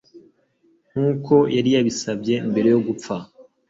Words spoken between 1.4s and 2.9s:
yari yabisabye mbere yo